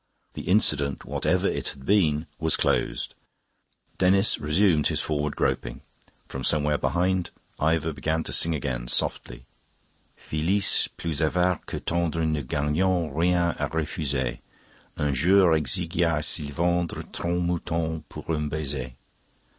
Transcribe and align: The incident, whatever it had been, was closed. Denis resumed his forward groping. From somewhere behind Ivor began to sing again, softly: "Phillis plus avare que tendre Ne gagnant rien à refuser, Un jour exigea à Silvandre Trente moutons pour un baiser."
The 0.33 0.47
incident, 0.49 1.05
whatever 1.05 1.47
it 1.47 1.67
had 1.67 1.85
been, 1.85 2.25
was 2.39 2.55
closed. 2.57 3.13
Denis 3.99 4.39
resumed 4.39 4.87
his 4.87 4.99
forward 4.99 5.35
groping. 5.35 5.81
From 6.25 6.43
somewhere 6.43 6.79
behind 6.79 7.29
Ivor 7.59 7.93
began 7.93 8.23
to 8.23 8.33
sing 8.33 8.55
again, 8.55 8.87
softly: 8.87 9.45
"Phillis 10.15 10.87
plus 10.97 11.21
avare 11.21 11.59
que 11.67 11.79
tendre 11.81 12.25
Ne 12.25 12.41
gagnant 12.41 13.15
rien 13.15 13.53
à 13.59 13.71
refuser, 13.71 14.39
Un 14.97 15.13
jour 15.13 15.51
exigea 15.51 16.15
à 16.15 16.23
Silvandre 16.25 17.03
Trente 17.13 17.43
moutons 17.45 18.03
pour 18.09 18.23
un 18.31 18.49
baiser." 18.49 18.95